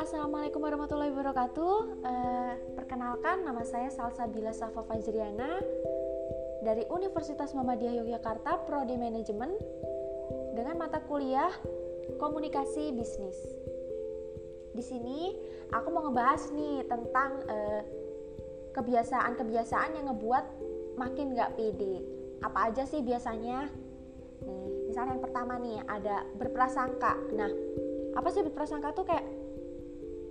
Assalamualaikum 0.00 0.64
warahmatullahi 0.64 1.12
wabarakatuh. 1.12 2.00
Uh, 2.00 2.56
perkenalkan, 2.80 3.44
nama 3.44 3.60
saya 3.68 3.92
Salsabila 3.92 4.56
Safa 4.56 4.80
Fajriana 4.88 5.60
dari 6.64 6.88
Universitas 6.88 7.52
Muhammadiyah 7.52 8.00
Yogyakarta, 8.00 8.64
Prodi 8.64 8.96
Manajemen 8.96 9.52
dengan 10.56 10.80
mata 10.80 11.04
kuliah 11.04 11.52
Komunikasi 12.16 12.96
Bisnis. 12.96 13.36
Di 14.72 14.80
sini 14.80 15.36
aku 15.76 15.92
mau 15.92 16.08
ngebahas 16.08 16.48
nih 16.56 16.88
tentang 16.88 17.44
uh, 17.52 17.84
kebiasaan-kebiasaan 18.72 20.00
yang 20.00 20.08
ngebuat 20.08 20.44
makin 20.96 21.36
gak 21.36 21.52
pede. 21.60 22.00
Apa 22.40 22.72
aja 22.72 22.88
sih 22.88 23.04
biasanya? 23.04 23.89
Misalnya 24.88 25.16
yang 25.16 25.22
pertama 25.22 25.54
nih 25.60 25.78
ada 25.86 26.26
berprasangka. 26.36 27.12
Nah, 27.36 27.50
apa 28.16 28.28
sih 28.32 28.42
berprasangka 28.42 28.90
tuh 28.96 29.06
kayak 29.06 29.26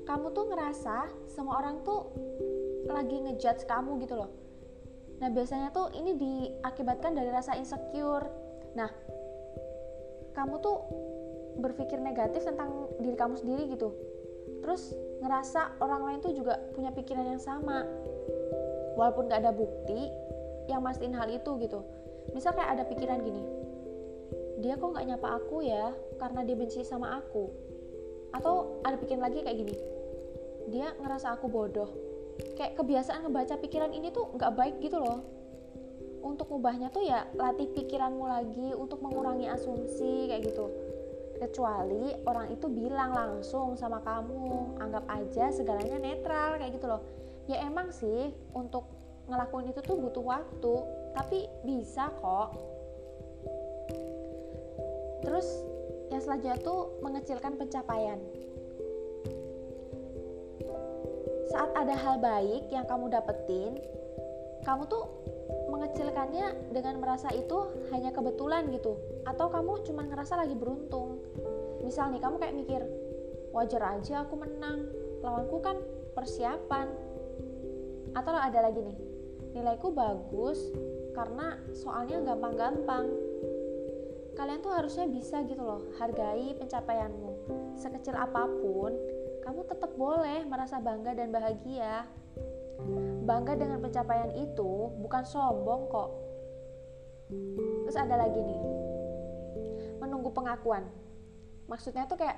kamu 0.10 0.34
tuh 0.34 0.50
ngerasa 0.50 0.96
semua 1.30 1.62
orang 1.62 1.86
tuh 1.86 2.10
lagi 2.90 3.22
ngejudge 3.22 3.70
kamu 3.70 4.02
gitu 4.04 4.18
loh. 4.18 4.30
Nah 5.20 5.30
biasanya 5.30 5.70
tuh 5.70 5.94
ini 5.94 6.18
diakibatkan 6.18 7.14
dari 7.14 7.30
rasa 7.30 7.54
insecure. 7.60 8.26
Nah 8.74 8.90
kamu 10.34 10.58
tuh 10.64 10.78
berpikir 11.60 12.00
negatif 12.02 12.48
tentang 12.48 12.90
diri 12.98 13.14
kamu 13.14 13.38
sendiri 13.38 13.70
gitu. 13.70 13.94
Terus 14.66 14.96
ngerasa 15.22 15.78
orang 15.84 16.02
lain 16.10 16.20
tuh 16.26 16.34
juga 16.34 16.58
punya 16.74 16.90
pikiran 16.90 17.38
yang 17.38 17.42
sama. 17.42 17.86
Walaupun 18.98 19.32
gak 19.32 19.46
ada 19.46 19.54
bukti 19.56 20.10
yang 20.68 20.84
mastiin 20.84 21.16
hal 21.16 21.30
itu 21.30 21.56
gitu. 21.62 21.86
Misal 22.34 22.58
kayak 22.58 22.78
ada 22.78 22.84
pikiran 22.86 23.24
gini, 23.24 23.42
dia 24.60 24.76
kok 24.76 24.92
gak 24.92 25.08
nyapa 25.08 25.40
aku 25.40 25.64
ya 25.64 25.96
karena 26.20 26.44
dia 26.44 26.56
benci 26.60 26.84
sama 26.84 27.16
aku. 27.16 27.48
Atau 28.36 28.84
ada 28.86 29.00
pikiran 29.00 29.26
lagi 29.26 29.42
kayak 29.42 29.58
gini, 29.58 29.76
dia 30.70 30.94
ngerasa 31.00 31.34
aku 31.34 31.50
bodoh. 31.50 31.90
Kayak 32.56 32.78
kebiasaan 32.80 33.26
ngebaca 33.26 33.56
pikiran 33.60 33.92
ini 33.92 34.14
tuh 34.14 34.32
nggak 34.36 34.54
baik 34.54 34.76
gitu 34.84 35.02
loh. 35.02 35.26
Untuk 36.20 36.52
ngubahnya 36.52 36.92
tuh 36.92 37.04
ya 37.04 37.26
latih 37.36 37.72
pikiranmu 37.74 38.28
lagi 38.28 38.76
untuk 38.76 39.00
mengurangi 39.02 39.48
asumsi 39.50 40.30
kayak 40.30 40.52
gitu. 40.52 40.68
Kecuali 41.40 42.20
orang 42.28 42.52
itu 42.52 42.68
bilang 42.68 43.16
langsung 43.16 43.80
sama 43.80 44.04
kamu 44.04 44.76
anggap 44.84 45.08
aja 45.08 45.50
segalanya 45.56 45.98
netral 45.98 46.60
kayak 46.60 46.76
gitu 46.76 46.86
loh. 46.86 47.02
Ya 47.48 47.64
emang 47.64 47.90
sih 47.90 48.36
untuk 48.52 48.86
ngelakuin 49.32 49.72
itu 49.72 49.80
tuh 49.82 49.98
butuh 49.98 50.22
waktu. 50.22 50.76
Tapi 51.16 51.48
bisa 51.66 52.12
kok 52.20 52.79
terus 55.40 55.64
yang 56.12 56.20
selanjutnya 56.20 56.60
tuh 56.60 57.00
mengecilkan 57.00 57.56
pencapaian. 57.56 58.20
Saat 61.48 61.72
ada 61.80 61.96
hal 61.96 62.20
baik 62.20 62.68
yang 62.68 62.84
kamu 62.84 63.08
dapetin 63.08 63.80
kamu 64.68 64.84
tuh 64.92 65.08
mengecilkannya 65.72 66.76
dengan 66.76 67.00
merasa 67.00 67.32
itu 67.32 67.72
hanya 67.96 68.12
kebetulan 68.12 68.68
gitu. 68.68 69.00
Atau 69.24 69.48
kamu 69.48 69.88
cuma 69.88 70.04
ngerasa 70.12 70.44
lagi 70.44 70.60
beruntung. 70.60 71.24
Misal 71.88 72.12
nih 72.12 72.20
kamu 72.20 72.36
kayak 72.36 72.58
mikir 72.60 72.82
wajar 73.56 73.96
aja 73.96 74.28
aku 74.28 74.36
menang. 74.36 74.92
Lawanku 75.24 75.64
kan 75.64 75.80
persiapan. 76.20 76.92
Atau 78.12 78.36
ada 78.36 78.60
lagi 78.60 78.84
nih 78.84 79.00
nilaiku 79.56 79.96
bagus 79.96 80.68
karena 81.16 81.56
soalnya 81.72 82.28
gampang-gampang 82.28 83.29
kalian 84.40 84.64
tuh 84.64 84.72
harusnya 84.72 85.04
bisa 85.12 85.44
gitu 85.44 85.60
loh 85.60 85.92
hargai 86.00 86.56
pencapaianmu 86.56 87.32
sekecil 87.76 88.16
apa 88.16 88.48
pun 88.48 88.96
kamu 89.50 89.66
tetap 89.66 89.92
boleh 89.98 90.46
merasa 90.46 90.78
bangga 90.78 91.18
dan 91.18 91.34
bahagia. 91.34 92.06
Bangga 93.26 93.58
dengan 93.58 93.82
pencapaian 93.82 94.30
itu 94.38 94.94
bukan 95.02 95.26
sombong 95.26 95.90
kok. 95.90 96.10
Terus 97.88 97.98
ada 97.98 98.14
lagi 98.14 98.38
nih, 98.38 98.62
menunggu 99.98 100.30
pengakuan. 100.30 100.86
Maksudnya 101.66 102.06
tuh 102.06 102.22
kayak 102.22 102.38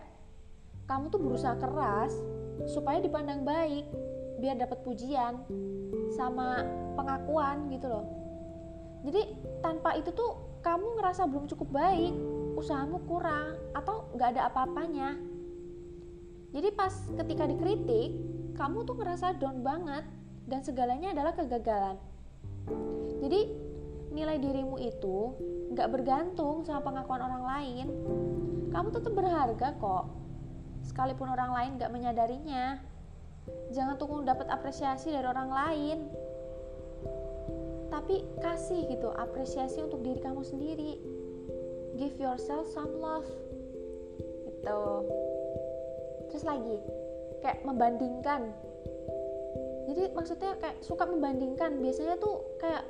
kamu 0.87 1.11
tuh 1.11 1.19
berusaha 1.19 1.55
keras 1.59 2.15
supaya 2.63 3.03
dipandang 3.03 3.43
baik, 3.43 3.91
biar 4.39 4.55
dapat 4.55 4.79
pujian 4.87 5.43
sama 6.15 6.63
pengakuan 6.95 7.67
gitu 7.75 7.91
loh. 7.91 8.05
Jadi 9.03 9.35
tanpa 9.59 9.99
itu 9.99 10.15
tuh 10.15 10.50
kamu 10.61 11.01
ngerasa 11.01 11.25
belum 11.25 11.49
cukup 11.49 11.69
baik, 11.73 12.13
usahamu 12.53 13.01
kurang 13.09 13.57
atau 13.73 14.05
nggak 14.13 14.37
ada 14.37 14.41
apa-apanya. 14.53 15.17
Jadi 16.53 16.69
pas 16.77 16.93
ketika 17.17 17.49
dikritik 17.49 18.09
kamu 18.53 18.85
tuh 18.85 18.95
ngerasa 18.99 19.41
down 19.41 19.65
banget 19.65 20.05
dan 20.45 20.61
segalanya 20.61 21.17
adalah 21.17 21.33
kegagalan. 21.33 21.97
Jadi 23.21 23.41
nilai 24.11 24.37
dirimu 24.37 24.77
itu 24.77 25.33
nggak 25.73 25.89
bergantung 25.89 26.61
sama 26.61 26.85
pengakuan 26.85 27.25
orang 27.25 27.43
lain. 27.47 27.87
Kamu 28.69 28.87
tetap 28.93 29.13
berharga 29.17 29.73
kok 29.81 30.05
sekalipun 30.85 31.31
orang 31.31 31.51
lain 31.57 31.71
nggak 31.81 31.91
menyadarinya. 31.93 32.77
Jangan 33.73 33.97
tunggu 33.97 34.21
dapat 34.21 34.45
apresiasi 34.53 35.09
dari 35.09 35.25
orang 35.25 35.49
lain 35.49 35.97
tapi 38.01 38.25
kasih 38.41 38.89
gitu 38.89 39.13
apresiasi 39.13 39.77
untuk 39.77 40.01
diri 40.01 40.17
kamu 40.25 40.41
sendiri. 40.41 40.97
Give 42.01 42.17
yourself 42.17 42.65
some 42.73 42.97
love. 42.97 43.29
Gitu. 44.41 44.81
Terus 46.33 46.41
lagi 46.41 46.81
kayak 47.45 47.61
membandingkan. 47.61 48.57
Jadi 49.85 50.17
maksudnya 50.17 50.57
kayak 50.57 50.81
suka 50.81 51.05
membandingkan. 51.05 51.77
Biasanya 51.77 52.17
tuh 52.17 52.41
kayak 52.57 52.89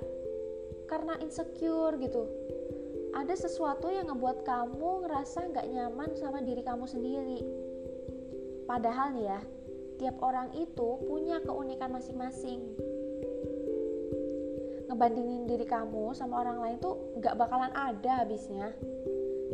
karena 0.87 1.19
insecure 1.19 1.99
gitu. 1.99 2.31
Ada 3.11 3.35
sesuatu 3.35 3.91
yang 3.91 4.07
ngebuat 4.07 4.47
kamu 4.47 5.11
ngerasa 5.11 5.51
nggak 5.51 5.67
nyaman 5.75 6.15
sama 6.15 6.39
diri 6.39 6.63
kamu 6.63 6.87
sendiri. 6.87 7.43
Padahal 8.63 9.11
nih 9.11 9.27
ya 9.27 9.39
tiap 9.99 10.23
orang 10.23 10.55
itu 10.55 11.03
punya 11.03 11.43
keunikan 11.43 11.91
masing-masing 11.91 12.79
ngebandingin 14.91 15.47
diri 15.47 15.63
kamu 15.63 16.11
sama 16.11 16.43
orang 16.43 16.59
lain 16.59 16.77
tuh 16.83 17.15
nggak 17.15 17.39
bakalan 17.39 17.71
ada 17.71 18.27
habisnya. 18.27 18.75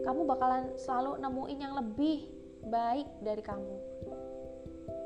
Kamu 0.02 0.26
bakalan 0.26 0.74
selalu 0.82 1.22
nemuin 1.22 1.60
yang 1.62 1.74
lebih 1.78 2.26
baik 2.66 3.06
dari 3.22 3.46
kamu. 3.46 3.76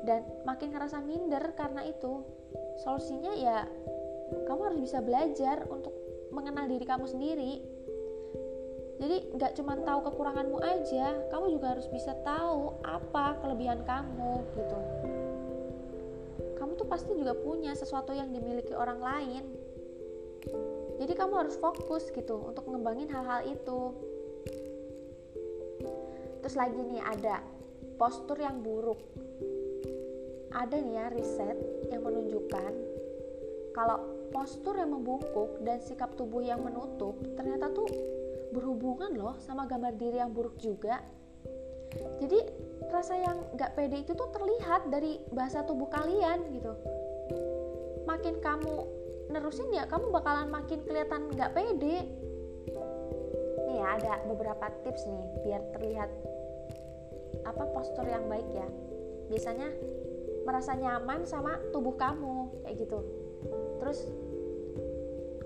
Dan 0.08 0.24
makin 0.48 0.72
ngerasa 0.72 1.04
minder 1.04 1.52
karena 1.52 1.84
itu 1.84 2.24
solusinya 2.80 3.36
ya 3.36 3.68
kamu 4.48 4.72
harus 4.72 4.80
bisa 4.80 5.04
belajar 5.04 5.68
untuk 5.68 5.92
mengenal 6.32 6.64
diri 6.64 6.88
kamu 6.88 7.04
sendiri. 7.04 7.60
Jadi 8.96 9.36
nggak 9.36 9.52
cuma 9.60 9.76
tahu 9.84 10.00
kekuranganmu 10.08 10.58
aja 10.64 11.28
kamu 11.28 11.60
juga 11.60 11.76
harus 11.76 11.90
bisa 11.92 12.16
tahu 12.24 12.80
apa 12.80 13.36
kelebihan 13.44 13.84
kamu 13.84 14.40
gitu. 14.56 14.78
Kamu 16.56 16.78
tuh 16.78 16.88
pasti 16.88 17.12
juga 17.12 17.36
punya 17.36 17.76
sesuatu 17.76 18.16
yang 18.16 18.32
dimiliki 18.32 18.72
orang 18.72 19.02
lain 19.02 19.44
jadi 21.02 21.18
kamu 21.18 21.34
harus 21.34 21.58
fokus 21.58 22.14
gitu 22.14 22.38
untuk 22.46 22.70
ngembangin 22.70 23.10
hal-hal 23.10 23.42
itu. 23.42 23.90
Terus 26.38 26.54
lagi 26.54 26.78
nih 26.78 27.02
ada 27.02 27.42
postur 27.98 28.38
yang 28.38 28.62
buruk. 28.62 29.02
Ada 30.54 30.78
nih 30.78 30.94
ya 30.94 31.06
riset 31.10 31.58
yang 31.90 32.06
menunjukkan 32.06 32.72
kalau 33.74 33.98
postur 34.30 34.78
yang 34.78 34.94
membungkuk 34.94 35.58
dan 35.66 35.82
sikap 35.82 36.14
tubuh 36.14 36.38
yang 36.38 36.62
menutup 36.62 37.18
ternyata 37.34 37.74
tuh 37.74 37.90
berhubungan 38.54 39.10
loh 39.10 39.34
sama 39.42 39.66
gambar 39.66 39.98
diri 39.98 40.22
yang 40.22 40.30
buruk 40.30 40.54
juga. 40.62 41.02
Jadi 42.22 42.38
rasa 42.94 43.18
yang 43.18 43.42
gak 43.58 43.74
pede 43.74 44.06
itu 44.06 44.14
tuh 44.14 44.30
terlihat 44.30 44.86
dari 44.86 45.18
bahasa 45.34 45.66
tubuh 45.66 45.90
kalian 45.90 46.46
gitu. 46.54 46.72
Makin 48.06 48.38
kamu 48.38 49.01
nerusin 49.30 49.70
ya 49.70 49.86
kamu 49.86 50.10
bakalan 50.10 50.48
makin 50.50 50.82
kelihatan 50.82 51.30
gak 51.36 51.54
pede. 51.54 52.08
Nih 53.68 53.76
ya 53.78 53.86
ada 53.98 54.12
beberapa 54.26 54.66
tips 54.82 55.06
nih 55.06 55.26
biar 55.46 55.62
terlihat 55.78 56.10
apa 57.46 57.64
postur 57.70 58.06
yang 58.06 58.26
baik 58.26 58.46
ya. 58.50 58.66
Biasanya 59.30 59.68
merasa 60.42 60.74
nyaman 60.74 61.22
sama 61.28 61.58
tubuh 61.70 61.94
kamu 61.94 62.50
kayak 62.66 62.76
gitu. 62.82 62.98
Terus 63.78 63.98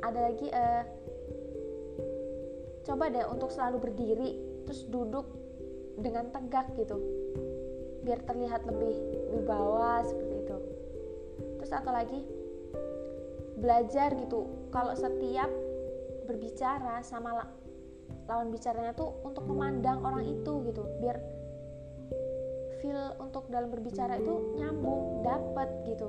ada 0.01 0.21
lagi 0.31 0.49
uh, 0.53 0.85
coba 2.87 3.11
deh 3.11 3.27
untuk 3.27 3.51
selalu 3.51 3.77
berdiri 3.83 4.31
terus 4.67 4.87
duduk 4.87 5.27
dengan 5.97 6.29
tegak 6.31 6.71
gitu 6.77 7.01
biar 8.07 8.23
terlihat 8.23 8.63
lebih 8.71 8.95
wibawa 9.35 10.07
seperti 10.07 10.35
itu. 10.47 10.59
Terus 11.59 11.73
atau 11.75 11.91
lagi 11.91 12.23
belajar 13.57 14.13
gitu. 14.15 14.69
Kalau 14.71 14.93
setiap 14.93 15.49
berbicara 16.29 17.01
sama 17.01 17.45
lawan 18.27 18.51
bicaranya 18.51 18.93
tuh 18.93 19.17
untuk 19.25 19.47
memandang 19.49 20.05
orang 20.05 20.27
itu 20.27 20.53
gitu. 20.69 20.85
Biar 21.01 21.17
feel 22.85 23.17
untuk 23.19 23.49
dalam 23.49 23.73
berbicara 23.73 24.21
itu 24.21 24.55
nyambung 24.61 25.25
dapet 25.25 25.69
gitu. 25.89 26.09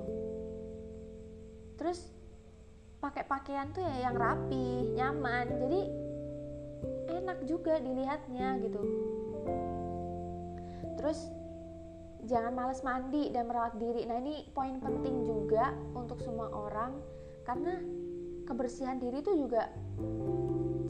Terus 1.79 2.11
pakai 2.97 3.23
pakaian 3.29 3.71
tuh 3.71 3.85
ya 3.85 4.09
yang 4.09 4.15
rapi 4.17 4.97
nyaman. 4.97 5.45
Jadi 5.61 5.81
enak 7.07 7.37
juga 7.47 7.79
dilihatnya 7.79 8.59
gitu. 8.61 8.81
Terus 10.97 11.29
jangan 12.27 12.51
males 12.51 12.81
mandi 12.83 13.31
dan 13.31 13.47
merawat 13.47 13.79
diri. 13.79 14.03
Nah 14.09 14.19
ini 14.19 14.49
poin 14.51 14.81
penting 14.81 15.23
juga 15.23 15.71
untuk 15.95 16.19
semua 16.19 16.51
orang 16.51 16.97
karena 17.47 17.79
kebersihan 18.43 18.99
diri 18.99 19.23
itu 19.23 19.31
juga 19.47 19.71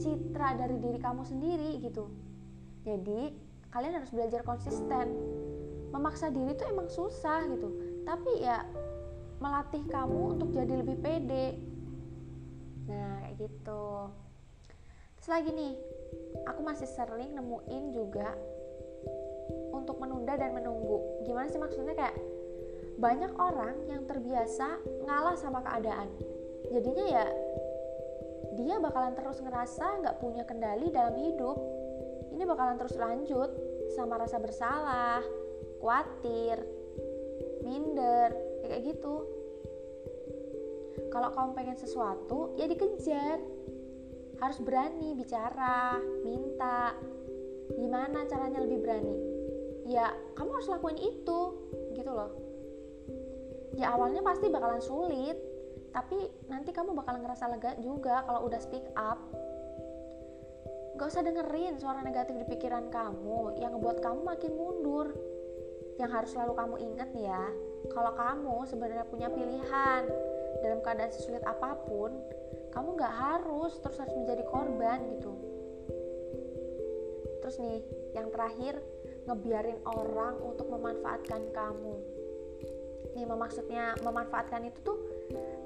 citra 0.02 0.58
dari 0.58 0.82
diri 0.82 0.98
kamu 0.98 1.22
sendiri 1.22 1.78
gitu. 1.86 2.10
Jadi 2.82 3.30
kalian 3.70 4.02
harus 4.02 4.10
belajar 4.10 4.42
konsisten. 4.42 5.14
Memaksa 5.94 6.34
diri 6.34 6.58
itu 6.58 6.66
emang 6.66 6.90
susah 6.90 7.46
gitu. 7.46 8.02
Tapi 8.02 8.42
ya 8.42 8.66
melatih 9.38 9.86
kamu 9.86 10.34
untuk 10.34 10.50
jadi 10.50 10.82
lebih 10.82 10.98
pede. 10.98 11.62
Nah 12.90 13.22
kayak 13.22 13.34
gitu. 13.38 13.86
Terus 15.18 15.28
lagi 15.30 15.50
nih 15.54 15.74
aku 16.42 16.60
masih 16.66 16.90
sering 16.90 17.38
nemuin 17.38 17.84
juga 17.94 18.34
untuk 19.70 20.02
menunda 20.02 20.34
dan 20.34 20.58
menunggu. 20.58 21.22
Gimana 21.22 21.46
sih 21.46 21.62
maksudnya? 21.62 21.94
Kayak 21.94 22.18
banyak 22.98 23.30
orang 23.38 23.78
yang 23.86 24.02
terbiasa 24.10 24.82
ngalah 25.06 25.38
sama 25.38 25.62
keadaan 25.62 26.10
jadinya 26.68 27.06
ya 27.08 27.26
dia 28.58 28.76
bakalan 28.82 29.14
terus 29.14 29.38
ngerasa 29.38 30.02
nggak 30.02 30.18
punya 30.18 30.42
kendali 30.42 30.90
dalam 30.90 31.14
hidup. 31.14 31.58
Ini 32.34 32.44
bakalan 32.44 32.76
terus 32.76 32.94
lanjut 32.98 33.50
sama 33.94 34.20
rasa 34.20 34.36
bersalah, 34.42 35.22
khawatir, 35.80 36.60
minder, 37.64 38.34
kayak 38.66 38.94
gitu. 38.94 39.24
Kalau 41.08 41.32
kamu 41.32 41.50
pengen 41.56 41.78
sesuatu, 41.78 42.52
ya 42.58 42.68
dikejar. 42.68 43.40
Harus 44.38 44.58
berani 44.62 45.18
bicara, 45.18 45.98
minta. 46.22 46.94
Gimana 47.74 48.28
caranya 48.28 48.62
lebih 48.62 48.78
berani? 48.84 49.16
Ya, 49.88 50.14
kamu 50.36 50.60
harus 50.60 50.68
lakuin 50.68 51.00
itu, 51.00 51.40
gitu 51.96 52.10
loh. 52.12 52.30
Ya 53.74 53.94
awalnya 53.96 54.20
pasti 54.20 54.52
bakalan 54.52 54.84
sulit, 54.84 55.47
tapi 55.98 56.30
nanti 56.46 56.70
kamu 56.70 56.94
bakal 56.94 57.18
ngerasa 57.18 57.50
lega 57.50 57.74
juga 57.82 58.22
kalau 58.22 58.46
udah 58.46 58.62
speak 58.62 58.86
up. 58.94 59.18
Gak 60.94 61.10
usah 61.10 61.26
dengerin 61.26 61.74
suara 61.74 62.06
negatif 62.06 62.38
di 62.38 62.46
pikiran 62.46 62.86
kamu 62.86 63.58
yang 63.58 63.74
ngebuat 63.74 63.98
kamu 63.98 64.22
makin 64.22 64.54
mundur. 64.54 65.10
Yang 65.98 66.10
harus 66.14 66.30
selalu 66.30 66.54
kamu 66.54 66.74
ingat 66.78 67.10
nih 67.10 67.26
ya 67.26 67.44
kalau 67.90 68.14
kamu 68.14 68.56
sebenarnya 68.70 69.06
punya 69.10 69.26
pilihan 69.26 70.06
dalam 70.62 70.78
keadaan 70.86 71.10
sesulit 71.10 71.42
apa 71.42 71.74
pun 71.90 72.14
kamu 72.70 72.94
gak 72.94 73.14
harus 73.18 73.74
terus 73.82 73.98
harus 73.98 74.14
menjadi 74.14 74.46
korban 74.46 75.02
gitu. 75.18 75.34
Terus 77.42 77.58
nih 77.58 77.82
yang 78.14 78.30
terakhir 78.30 78.78
ngebiarin 79.26 79.82
orang 79.82 80.38
untuk 80.46 80.70
memanfaatkan 80.70 81.50
kamu. 81.50 81.98
Nih 83.18 83.26
maksudnya 83.26 83.98
memanfaatkan 84.06 84.62
itu 84.62 84.78
tuh 84.86 85.07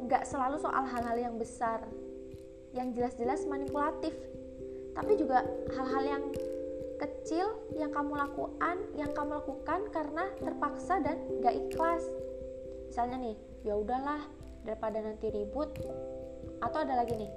nggak 0.06 0.26
selalu 0.26 0.58
soal 0.58 0.84
hal-hal 0.86 1.16
yang 1.18 1.34
besar 1.38 1.82
yang 2.72 2.90
jelas-jelas 2.96 3.44
manipulatif 3.46 4.16
tapi 4.92 5.16
juga 5.16 5.44
hal-hal 5.72 6.04
yang 6.04 6.24
kecil 7.02 7.58
yang 7.74 7.90
kamu 7.90 8.14
lakukan 8.14 8.76
yang 8.94 9.10
kamu 9.10 9.42
lakukan 9.42 9.80
karena 9.90 10.30
terpaksa 10.38 11.02
dan 11.02 11.18
gak 11.42 11.58
ikhlas. 11.58 12.06
Misalnya 12.86 13.16
nih 13.18 13.36
ya 13.66 13.74
udahlah 13.74 14.22
daripada 14.62 15.02
nanti 15.02 15.32
ribut. 15.34 15.74
Atau 16.62 16.86
ada 16.86 16.94
lagi 17.02 17.18
nih 17.18 17.32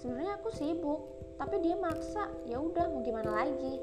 sebenarnya 0.00 0.40
aku 0.40 0.48
sibuk 0.56 1.00
tapi 1.36 1.60
dia 1.60 1.76
maksa 1.76 2.30
ya 2.48 2.56
udah 2.56 2.88
mau 2.88 3.04
gimana 3.04 3.44
lagi? 3.44 3.76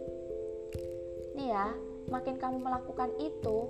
Nih 1.37 1.53
ya 1.53 1.69
makin 2.09 2.41
kamu 2.41 2.57
melakukan 2.57 3.13
itu 3.21 3.69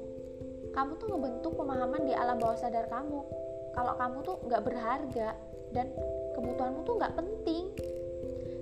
kamu 0.72 0.96
tuh 0.96 1.08
ngebentuk 1.12 1.54
pemahaman 1.60 2.08
di 2.08 2.14
alam 2.16 2.40
bawah 2.40 2.56
sadar 2.56 2.88
kamu 2.88 3.26
kalau 3.74 3.94
kamu 3.98 4.18
tuh 4.26 4.36
nggak 4.46 4.64
berharga 4.66 5.30
dan 5.74 5.88
kebutuhanmu 6.34 6.82
tuh 6.86 6.96
nggak 6.98 7.14
penting. 7.18 7.74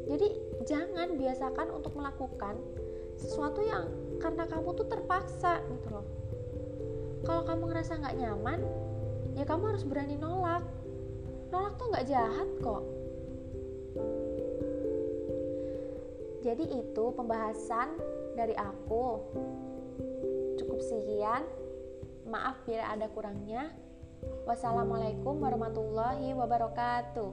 Jadi 0.07 0.27
jangan 0.67 1.19
biasakan 1.19 1.67
untuk 1.71 1.95
melakukan 1.95 2.55
sesuatu 3.17 3.59
yang 3.63 3.87
karena 4.21 4.47
kamu 4.47 4.73
tuh 4.77 4.87
terpaksa 4.87 5.63
gitu 5.67 5.87
loh. 5.99 6.05
Kalau 7.25 7.43
kamu 7.43 7.63
ngerasa 7.71 7.99
nggak 7.99 8.17
nyaman 8.17 8.59
ya 9.35 9.43
kamu 9.43 9.75
harus 9.75 9.83
berani 9.83 10.15
nolak. 10.15 10.63
Nolak 11.51 11.73
tuh 11.79 11.87
nggak 11.91 12.07
jahat 12.07 12.49
kok. 12.59 12.83
Jadi 16.45 16.65
itu 16.71 17.05
pembahasan 17.11 17.99
dari 18.37 18.55
aku. 18.55 19.19
Cukup 20.55 20.79
sekian. 20.79 21.43
Maaf 22.27 22.59
bila 22.67 22.91
ada 22.91 23.07
kurangnya 23.07 23.71
Wassalamualaikum 24.47 25.41
warahmatullahi 25.43 26.31
wabarakatuh. 26.37 27.29